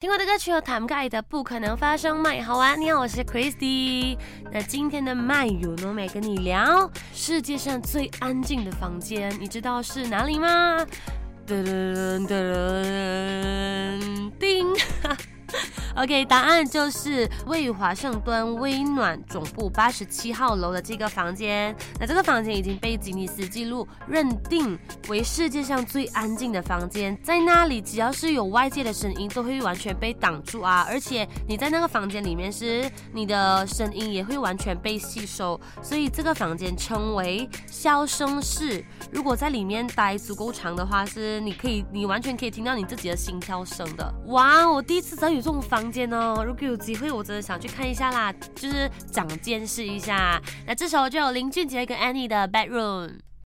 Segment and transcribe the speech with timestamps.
[0.00, 2.80] 听过的歌曲有谭盖的《不可能发生》麦，好玩。
[2.80, 4.16] 你好，我是 Christy。
[4.50, 10.78] 那今天的麦有诺美跟你聊世界上最安静的房间，你知道是哪里吗？
[11.46, 13.09] 噔噔噔噔。
[16.00, 21.76] OK，答案就是位于华盛顿微暖总部八十七号楼的这个房间。
[21.98, 24.78] 那这个房间已经被吉尼斯纪录认定
[25.08, 27.14] 为世界上最安静的房间。
[27.22, 30.86] 在那里，只要是有外界的声音，都会完全被挡住啊！
[30.88, 35.60] 而且你在那个房间里面时，你的声音也会完全被吸收。
[35.82, 38.82] 所以这个房间称为消声室。
[39.12, 44.14] 如果在里面待足够长的话，是你可以，你完全可以听到你自己的心跳声的。
[44.28, 45.89] 哇，我第一次知道有这种房。
[45.90, 50.40] 见哦，如果有机会，我真的想去看一下啦，就是长见识一下。
[50.66, 53.18] 那这时候就有林俊杰跟 Annie 的 Bedroom。